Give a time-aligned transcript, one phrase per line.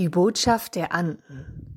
[0.00, 1.76] Die Botschaft der Anden.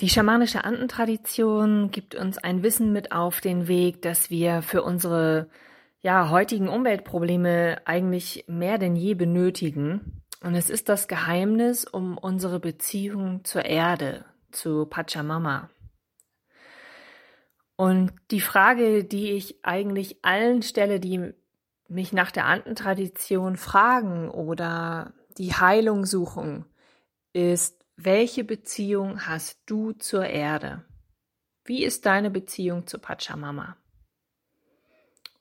[0.00, 5.48] Die schamanische Andentradition gibt uns ein Wissen mit auf den Weg, dass wir für unsere
[6.00, 10.24] ja, heutigen Umweltprobleme eigentlich mehr denn je benötigen.
[10.42, 15.70] Und es ist das Geheimnis um unsere Beziehung zur Erde, zu Pachamama.
[17.76, 21.34] Und die Frage, die ich eigentlich allen stelle, die
[21.86, 26.64] mich nach der Andentradition fragen oder die Heilung suchen,
[27.32, 30.84] ist, welche Beziehung hast du zur Erde?
[31.64, 33.76] Wie ist deine Beziehung zu Pachamama?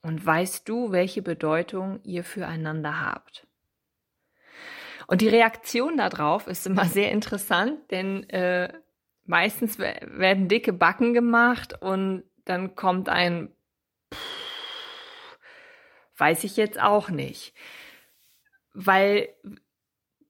[0.02, 3.47] Und weißt du, welche Bedeutung ihr füreinander habt?
[5.07, 8.71] Und die Reaktion darauf ist immer sehr interessant, denn äh,
[9.25, 13.53] meistens werden dicke Backen gemacht und dann kommt ein
[16.21, 17.53] weiß ich jetzt auch nicht.
[18.73, 19.30] Weil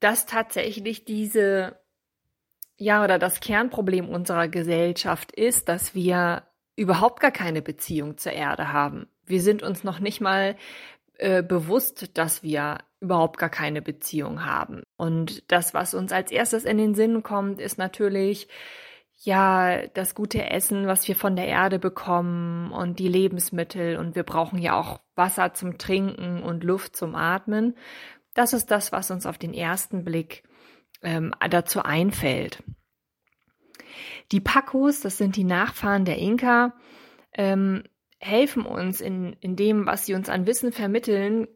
[0.01, 1.79] das tatsächlich diese,
[2.77, 6.43] ja, oder das Kernproblem unserer Gesellschaft ist, dass wir
[6.75, 9.07] überhaupt gar keine Beziehung zur Erde haben.
[9.25, 10.57] Wir sind uns noch nicht mal
[11.17, 14.83] äh, bewusst, dass wir überhaupt gar keine Beziehung haben.
[14.97, 18.47] Und das, was uns als erstes in den Sinn kommt, ist natürlich,
[19.23, 24.23] ja, das gute Essen, was wir von der Erde bekommen und die Lebensmittel und wir
[24.23, 27.75] brauchen ja auch Wasser zum Trinken und Luft zum Atmen.
[28.33, 30.43] Das ist das, was uns auf den ersten Blick
[31.01, 32.63] ähm, dazu einfällt.
[34.31, 36.73] Die Pacos, das sind die Nachfahren der Inka,
[37.33, 37.83] ähm,
[38.19, 41.47] helfen uns in, in dem, was sie uns an Wissen vermitteln,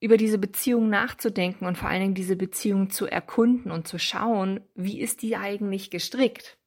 [0.00, 4.60] über diese Beziehung nachzudenken und vor allen Dingen diese Beziehung zu erkunden und zu schauen,
[4.74, 6.58] wie ist die eigentlich gestrickt.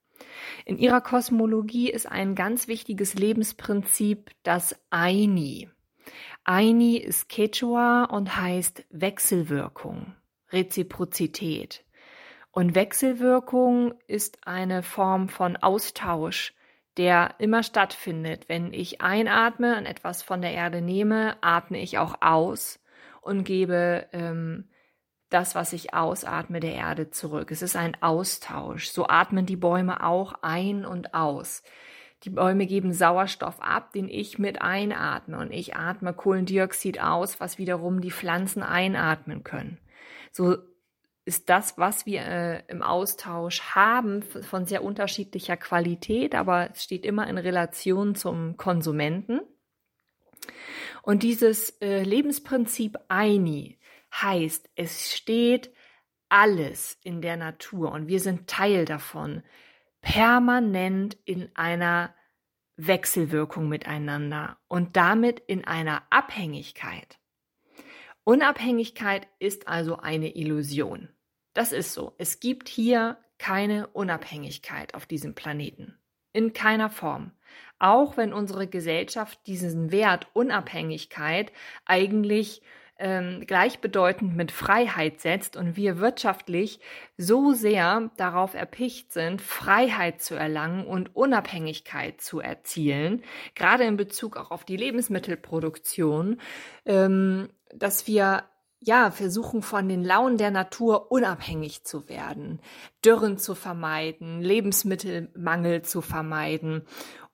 [0.65, 5.69] In ihrer Kosmologie ist ein ganz wichtiges Lebensprinzip das Aini.
[6.43, 10.15] Aini ist Quechua und heißt Wechselwirkung,
[10.51, 11.83] Reziprozität.
[12.51, 16.53] Und Wechselwirkung ist eine Form von Austausch,
[16.97, 18.47] der immer stattfindet.
[18.47, 22.79] Wenn ich einatme und etwas von der Erde nehme, atme ich auch aus
[23.21, 24.69] und gebe ähm,
[25.29, 27.51] das, was ich ausatme, der Erde zurück.
[27.51, 28.87] Es ist ein Austausch.
[28.87, 31.63] So atmen die Bäume auch ein und aus.
[32.25, 37.59] Die Bäume geben Sauerstoff ab, den ich mit einatme und ich atme Kohlendioxid aus, was
[37.59, 39.77] wiederum die Pflanzen einatmen können.
[40.31, 40.57] So
[41.23, 47.05] ist das, was wir äh, im Austausch haben, von sehr unterschiedlicher Qualität, aber es steht
[47.05, 49.41] immer in Relation zum Konsumenten.
[51.03, 53.77] Und dieses äh, Lebensprinzip Aini
[54.13, 55.71] heißt, es steht
[56.29, 59.43] alles in der Natur und wir sind Teil davon
[60.05, 62.13] permanent in einer
[62.77, 67.17] Wechselwirkung miteinander und damit in einer Abhängigkeit.
[68.23, 71.09] Unabhängigkeit ist also eine Illusion.
[71.53, 72.13] Das ist so.
[72.19, 75.97] Es gibt hier keine Unabhängigkeit auf diesem Planeten.
[76.33, 77.31] In keiner Form.
[77.79, 81.51] Auch wenn unsere Gesellschaft diesen Wert Unabhängigkeit
[81.85, 82.61] eigentlich
[82.97, 86.79] ähm, gleichbedeutend mit Freiheit setzt und wir wirtschaftlich
[87.17, 93.23] so sehr darauf erpicht sind, Freiheit zu erlangen und Unabhängigkeit zu erzielen,
[93.53, 96.39] gerade in Bezug auch auf die Lebensmittelproduktion,
[96.85, 98.43] ähm, dass wir
[98.79, 102.61] ja, versuchen von den Launen der Natur unabhängig zu werden,
[103.03, 106.85] Dürren zu vermeiden, Lebensmittelmangel zu vermeiden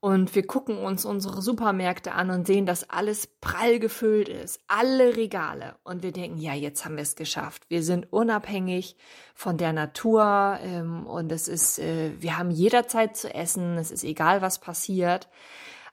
[0.03, 5.15] und wir gucken uns unsere Supermärkte an und sehen, dass alles prall gefüllt ist, alle
[5.15, 5.75] Regale.
[5.83, 7.69] Und wir denken, ja, jetzt haben wir es geschafft.
[7.69, 8.97] Wir sind unabhängig
[9.35, 13.77] von der Natur ähm, und es ist, äh, wir haben jederzeit zu essen.
[13.77, 15.29] Es ist egal, was passiert.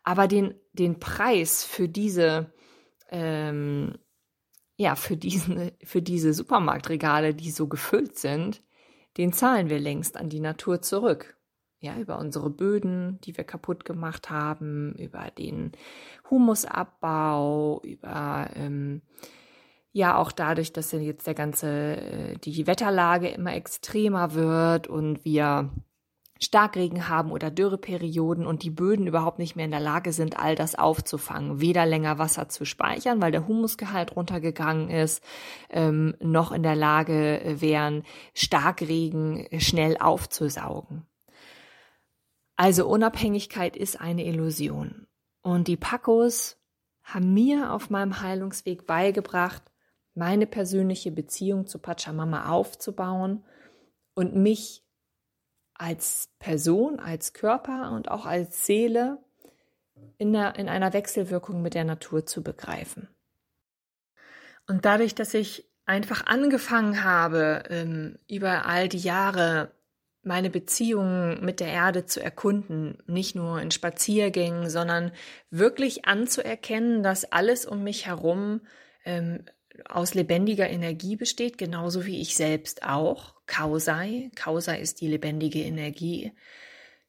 [0.05, 2.51] Aber den den Preis für diese
[3.11, 3.99] ähm,
[4.79, 8.63] ja für diesen für diese Supermarktregale, die so gefüllt sind,
[9.19, 11.38] den zahlen wir längst an die Natur zurück
[11.81, 15.73] ja, über unsere Böden, die wir kaputt gemacht haben, über den
[16.31, 19.03] Humusabbau, über ähm,
[19.93, 25.71] ja auch dadurch, dass jetzt der ganze äh, die Wetterlage immer extremer wird und wir
[26.41, 30.55] Starkregen haben oder Dürreperioden und die Böden überhaupt nicht mehr in der Lage sind, all
[30.55, 35.23] das aufzufangen, weder länger Wasser zu speichern, weil der Humusgehalt runtergegangen ist,
[35.71, 38.05] ähm, noch in der Lage wären,
[38.35, 41.07] Starkregen schnell aufzusaugen.
[42.59, 45.07] Also Unabhängigkeit ist eine Illusion.
[45.43, 46.61] Und die Pacos
[47.05, 49.63] haben mir auf meinem Heilungsweg beigebracht,
[50.15, 53.45] meine persönliche Beziehung zu Pachamama aufzubauen
[54.15, 54.85] und mich
[55.75, 59.23] als Person, als Körper und auch als Seele
[60.19, 63.09] in, der, in einer Wechselwirkung mit der Natur zu begreifen.
[64.67, 69.78] Und dadurch, dass ich einfach angefangen habe, ähm, über all die Jahre
[70.23, 75.13] meine Beziehungen mit der Erde zu erkunden, nicht nur in Spaziergängen, sondern
[75.51, 78.61] wirklich anzuerkennen, dass alles um mich herum
[79.05, 79.45] ähm,
[79.89, 83.35] aus lebendiger Energie besteht, genauso wie ich selbst auch.
[83.47, 86.33] Kausai, Kausai ist die lebendige Energie.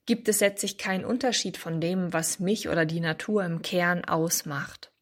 [0.06, 4.92] Gibt es letztlich keinen Unterschied von dem, was mich oder die Natur im Kern ausmacht.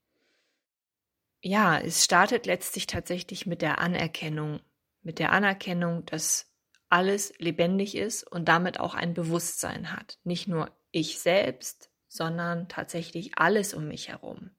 [1.40, 4.60] Ja, es startet letztlich tatsächlich mit der Anerkennung,
[5.02, 6.50] mit der Anerkennung, dass
[6.90, 10.18] alles lebendig ist und damit auch ein Bewusstsein hat.
[10.24, 14.50] Nicht nur ich selbst, sondern tatsächlich alles um mich herum.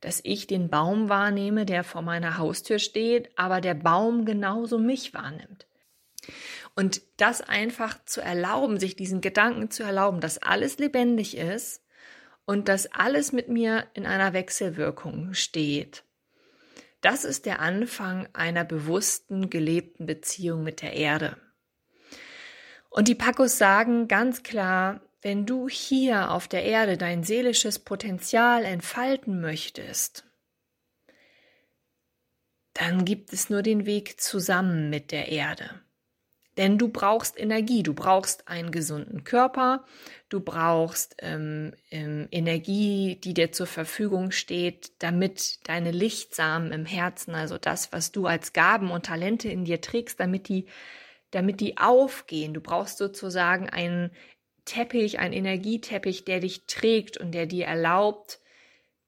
[0.00, 5.14] Dass ich den Baum wahrnehme, der vor meiner Haustür steht, aber der Baum genauso mich
[5.14, 5.66] wahrnimmt.
[6.74, 11.82] Und das einfach zu erlauben, sich diesen Gedanken zu erlauben, dass alles lebendig ist
[12.44, 16.04] und dass alles mit mir in einer Wechselwirkung steht.
[17.00, 21.36] Das ist der Anfang einer bewussten, gelebten Beziehung mit der Erde.
[22.90, 28.64] Und die Pacos sagen ganz klar, wenn du hier auf der Erde dein seelisches Potenzial
[28.64, 30.24] entfalten möchtest,
[32.74, 35.80] dann gibt es nur den Weg zusammen mit der Erde.
[36.56, 39.84] Denn du brauchst Energie, du brauchst einen gesunden Körper,
[40.30, 47.34] du brauchst ähm, ähm, Energie, die dir zur Verfügung steht, damit deine Lichtsamen im Herzen,
[47.34, 50.66] also das, was du als Gaben und Talente in dir trägst, damit die
[51.36, 52.54] damit die aufgehen.
[52.54, 54.10] Du brauchst sozusagen einen
[54.64, 58.40] Teppich, einen Energieteppich, der dich trägt und der dir erlaubt,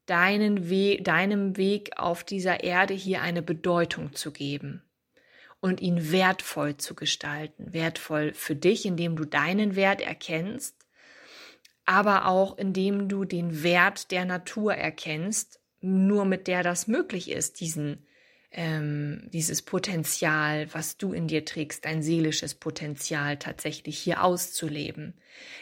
[0.04, 4.82] deinen We deinem Weg auf dieser Erde hier eine Bedeutung zu geben
[5.60, 7.72] und ihn wertvoll zu gestalten.
[7.72, 10.76] Wertvoll für dich, indem du deinen Wert erkennst,
[11.86, 17.60] aber auch indem du den Wert der Natur erkennst, nur mit der das möglich ist,
[17.60, 18.06] diesen
[18.50, 25.14] ähm, dieses Potenzial, was du in dir trägst, dein seelisches Potenzial tatsächlich hier auszuleben.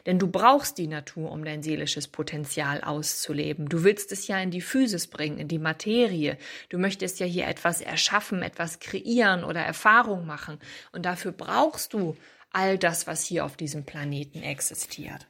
[0.07, 3.69] Denn du brauchst die Natur, um dein seelisches Potenzial auszuleben.
[3.69, 6.39] Du willst es ja in die Physis bringen, in die Materie.
[6.69, 10.59] Du möchtest ja hier etwas erschaffen, etwas kreieren oder Erfahrung machen.
[10.93, 12.17] Und dafür brauchst du
[12.53, 15.27] all das, was hier auf diesem Planeten existiert.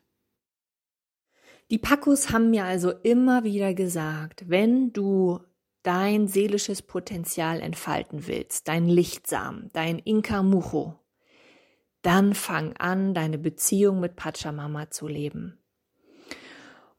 [1.70, 5.40] Die Pacus haben mir also immer wieder gesagt, wenn du
[5.86, 10.98] dein seelisches Potenzial entfalten willst, dein Lichtsamen, dein Inka Mucho,
[12.02, 15.62] dann fang an, deine Beziehung mit Pachamama zu leben.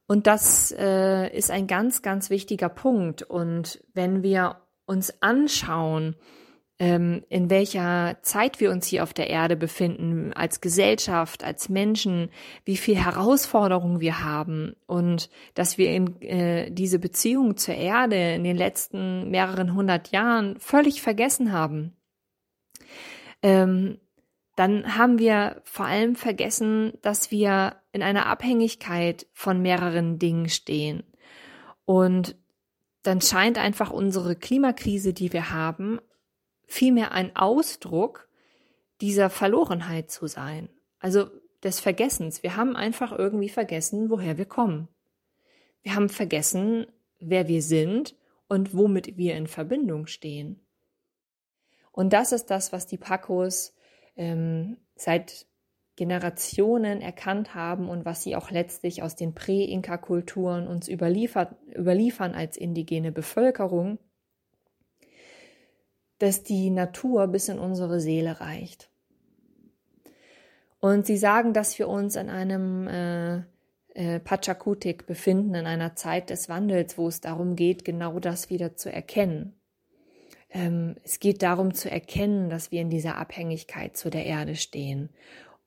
[0.06, 3.22] Und das äh, ist ein ganz, ganz wichtiger Punkt.
[3.22, 6.16] Und wenn wir uns anschauen,
[6.78, 12.30] ähm, in welcher Zeit wir uns hier auf der Erde befinden, als Gesellschaft, als Menschen,
[12.64, 18.44] wie viel Herausforderungen wir haben und dass wir in äh, diese Beziehung zur Erde in
[18.44, 21.96] den letzten mehreren hundert Jahren völlig vergessen haben.
[23.42, 23.98] Ähm,
[24.54, 31.04] dann haben wir vor allem vergessen, dass wir in einer Abhängigkeit von mehreren Dingen stehen.
[31.84, 32.36] Und
[33.02, 36.00] dann scheint einfach unsere Klimakrise, die wir haben,
[36.68, 38.28] vielmehr ein Ausdruck
[39.00, 40.68] dieser Verlorenheit zu sein.
[41.00, 41.28] Also
[41.62, 42.42] des Vergessens.
[42.42, 44.88] Wir haben einfach irgendwie vergessen, woher wir kommen.
[45.82, 46.86] Wir haben vergessen,
[47.18, 48.14] wer wir sind
[48.48, 50.60] und womit wir in Verbindung stehen.
[51.90, 53.74] Und das ist das, was die Pacos
[54.16, 55.46] ähm, seit
[55.96, 63.10] Generationen erkannt haben und was sie auch letztlich aus den Prä-Inka-Kulturen uns überliefern als indigene
[63.10, 63.98] Bevölkerung
[66.18, 68.90] dass die Natur bis in unsere Seele reicht.
[70.80, 73.36] Und sie sagen, dass wir uns in einem äh,
[73.94, 78.76] äh, Pachakutik befinden, in einer Zeit des Wandels, wo es darum geht, genau das wieder
[78.76, 79.54] zu erkennen.
[80.50, 85.10] Ähm, es geht darum zu erkennen, dass wir in dieser Abhängigkeit zu der Erde stehen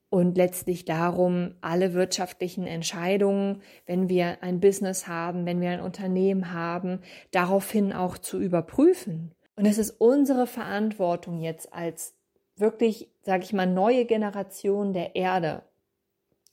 [0.08, 6.52] und letztlich darum, alle wirtschaftlichen Entscheidungen, wenn wir ein Business haben, wenn wir ein Unternehmen
[6.52, 12.14] haben, daraufhin auch zu überprüfen und es ist unsere Verantwortung jetzt als
[12.56, 15.62] wirklich, sage ich mal, neue Generation der Erde.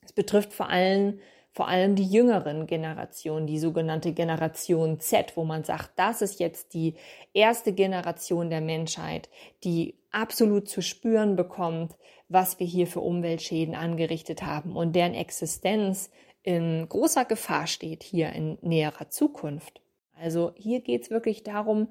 [0.04, 1.20] Es betrifft vor allem,
[1.52, 6.74] vor allem die jüngeren Generationen, die sogenannte Generation Z, wo man sagt, das ist jetzt
[6.74, 6.96] die
[7.34, 9.30] erste Generation der Menschheit,
[9.64, 11.96] die absolut zu spüren bekommt,
[12.28, 16.10] was wir hier für Umweltschäden angerichtet haben und deren Existenz
[16.44, 19.82] in großer Gefahr steht hier in näherer Zukunft.
[20.14, 21.90] Also hier geht es wirklich darum,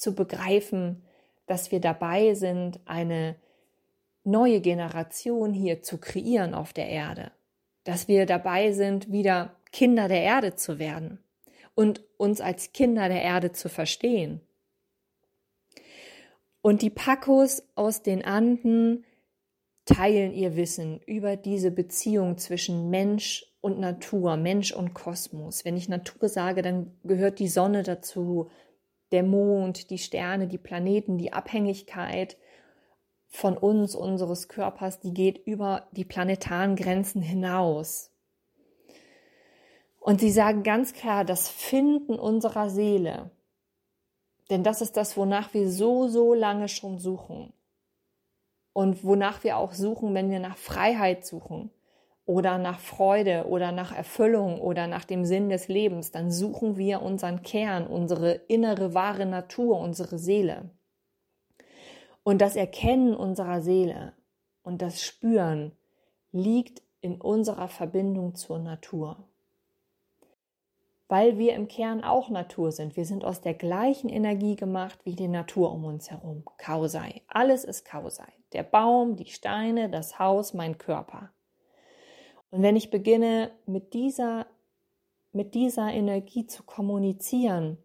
[0.00, 1.02] zu begreifen,
[1.46, 3.36] dass wir dabei sind, eine
[4.24, 7.32] neue Generation hier zu kreieren auf der Erde,
[7.84, 11.22] dass wir dabei sind, wieder Kinder der Erde zu werden
[11.74, 14.40] und uns als Kinder der Erde zu verstehen.
[16.62, 19.04] Und die Pacos aus den Anden
[19.84, 25.64] teilen ihr Wissen über diese Beziehung zwischen Mensch und Natur, Mensch und Kosmos.
[25.64, 28.50] Wenn ich Natur sage, dann gehört die Sonne dazu,
[29.12, 32.36] der Mond, die Sterne, die Planeten, die Abhängigkeit
[33.28, 38.10] von uns, unseres Körpers, die geht über die planetaren Grenzen hinaus.
[39.98, 43.30] Und sie sagen ganz klar, das Finden unserer Seele,
[44.50, 47.52] denn das ist das, wonach wir so, so lange schon suchen.
[48.72, 51.70] Und wonach wir auch suchen, wenn wir nach Freiheit suchen
[52.30, 57.02] oder nach Freude oder nach Erfüllung oder nach dem Sinn des Lebens, dann suchen wir
[57.02, 60.70] unseren Kern, unsere innere wahre Natur, unsere Seele.
[62.22, 64.12] Und das Erkennen unserer Seele
[64.62, 65.72] und das Spüren
[66.30, 69.16] liegt in unserer Verbindung zur Natur.
[71.08, 72.96] Weil wir im Kern auch Natur sind.
[72.96, 76.44] Wir sind aus der gleichen Energie gemacht wie die Natur um uns herum.
[76.58, 77.22] Kausai.
[77.26, 78.32] Alles ist Kausai.
[78.52, 81.32] Der Baum, die Steine, das Haus, mein Körper.
[82.50, 84.46] Und wenn ich beginne, mit dieser,
[85.32, 87.78] mit dieser Energie zu kommunizieren,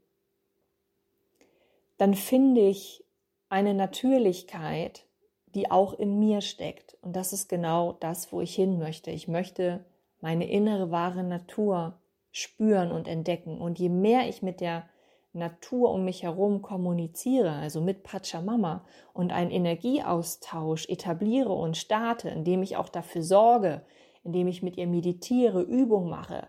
[1.97, 3.03] dann finde ich
[3.49, 5.05] eine Natürlichkeit,
[5.53, 6.97] die auch in mir steckt.
[7.01, 9.11] Und das ist genau das, wo ich hin möchte.
[9.11, 9.85] Ich möchte
[10.19, 11.99] meine innere wahre Natur
[12.31, 13.61] spüren und entdecken.
[13.61, 14.89] Und je mehr ich mit der
[15.31, 22.63] Natur um mich herum kommuniziere, also mit Pachamama und einen Energieaustausch etabliere und starte, indem
[22.63, 23.81] ich auch dafür sorge,
[24.25, 26.47] indem ich mit ihr meditiere, Übung mache,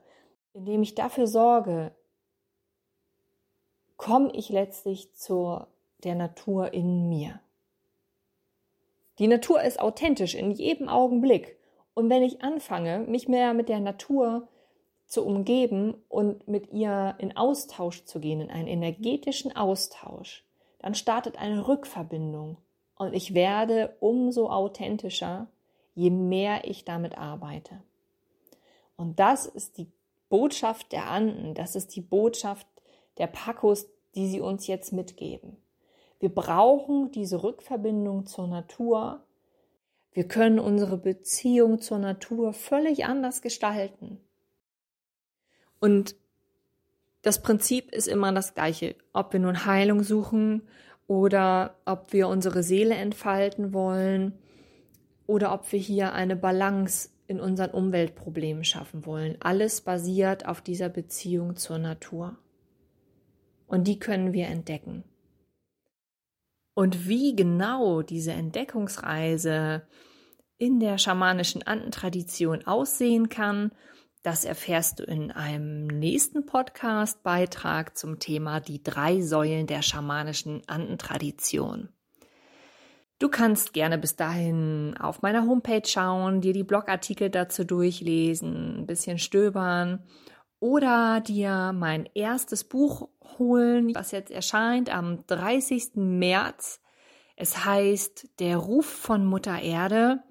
[0.54, 1.94] indem ich dafür sorge,
[3.96, 5.68] komme ich letztlich zur
[6.02, 7.40] der Natur in mir.
[9.18, 11.58] Die Natur ist authentisch in jedem Augenblick.
[11.94, 14.48] Und wenn ich anfange, mich mehr mit der Natur
[15.06, 20.44] zu umgeben und mit ihr in Austausch zu gehen, in einen energetischen Austausch,
[20.80, 22.58] dann startet eine Rückverbindung.
[22.98, 25.48] Und ich werde umso authentischer
[25.96, 27.82] je mehr ich damit arbeite.
[28.96, 29.88] Und das ist die
[30.28, 32.66] Botschaft der Anden, das ist die Botschaft
[33.18, 35.56] der Pakos, die sie uns jetzt mitgeben.
[36.20, 39.24] Wir brauchen diese Rückverbindung zur Natur.
[40.12, 44.20] Wir können unsere Beziehung zur Natur völlig anders gestalten.
[45.80, 46.14] Und
[47.22, 50.62] das Prinzip ist immer das gleiche, ob wir nun Heilung suchen
[51.06, 54.38] oder ob wir unsere Seele entfalten wollen
[55.26, 59.36] oder ob wir hier eine Balance in unseren Umweltproblemen schaffen wollen.
[59.40, 62.38] Alles basiert auf dieser Beziehung zur Natur.
[63.66, 65.04] Und die können wir entdecken.
[66.74, 69.82] Und wie genau diese Entdeckungsreise
[70.58, 73.72] in der schamanischen Andentradition aussehen kann,
[74.22, 81.88] das erfährst du in einem nächsten Podcast-Beitrag zum Thema die drei Säulen der schamanischen Andentradition.
[83.18, 88.86] Du kannst gerne bis dahin auf meiner Homepage schauen, dir die Blogartikel dazu durchlesen, ein
[88.86, 90.04] bisschen stöbern
[90.60, 93.08] oder dir mein erstes Buch
[93.38, 95.92] holen, was jetzt erscheint am 30.
[95.94, 96.80] März.
[97.36, 100.22] Es heißt Der Ruf von Mutter Erde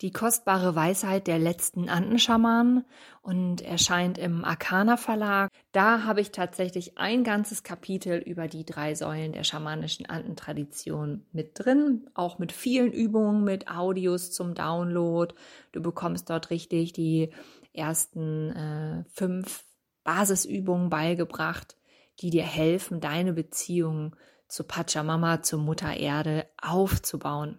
[0.00, 2.84] die kostbare Weisheit der letzten Andenschamanen
[3.20, 5.50] und erscheint im Arcana Verlag.
[5.72, 11.52] Da habe ich tatsächlich ein ganzes Kapitel über die drei Säulen der schamanischen Andentradition mit
[11.54, 15.34] drin, auch mit vielen Übungen, mit Audios zum Download.
[15.72, 17.30] Du bekommst dort richtig die
[17.72, 19.64] ersten äh, fünf
[20.04, 21.76] Basisübungen beigebracht,
[22.20, 24.14] die dir helfen, deine Beziehung
[24.46, 27.58] zu Pachamama, zur Mutter Erde aufzubauen.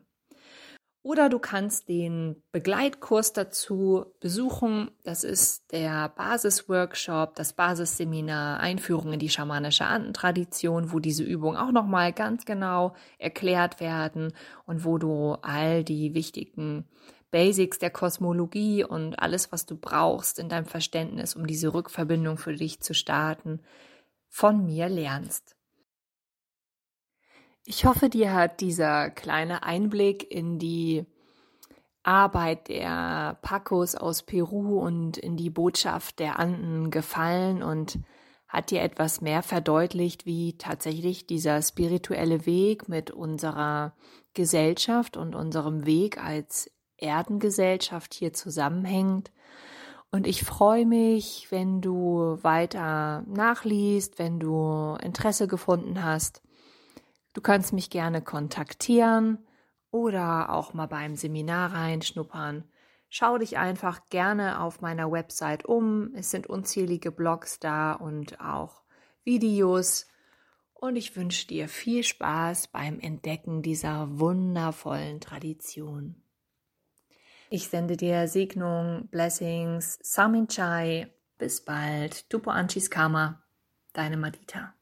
[1.01, 4.91] Oder du kannst den Begleitkurs dazu besuchen.
[5.03, 11.71] Das ist der Basisworkshop, das Basisseminar Einführung in die schamanische Andentradition, wo diese Übungen auch
[11.71, 14.33] nochmal ganz genau erklärt werden
[14.65, 16.85] und wo du all die wichtigen
[17.31, 22.53] Basics der Kosmologie und alles, was du brauchst in deinem Verständnis, um diese Rückverbindung für
[22.53, 23.61] dich zu starten,
[24.27, 25.55] von mir lernst.
[27.71, 31.05] Ich hoffe, dir hat dieser kleine Einblick in die
[32.01, 37.99] Arbeit der Pacos aus Peru und in die Botschaft der Anden gefallen und
[38.47, 43.93] hat dir etwas mehr verdeutlicht, wie tatsächlich dieser spirituelle Weg mit unserer
[44.33, 49.31] Gesellschaft und unserem Weg als Erdengesellschaft hier zusammenhängt.
[50.09, 56.41] Und ich freue mich, wenn du weiter nachliest, wenn du Interesse gefunden hast
[57.33, 59.39] Du kannst mich gerne kontaktieren
[59.91, 62.63] oder auch mal beim Seminar reinschnuppern.
[63.09, 66.13] Schau dich einfach gerne auf meiner Website um.
[66.13, 68.83] Es sind unzählige Blogs da und auch
[69.23, 70.07] Videos.
[70.73, 76.21] Und ich wünsche dir viel Spaß beim Entdecken dieser wundervollen Tradition.
[77.49, 81.11] Ich sende dir Segnung, Blessings, Samin Chai.
[81.39, 82.29] Bis bald.
[82.29, 83.43] Tupo Anchis Karma.
[83.93, 84.78] Deine Madita.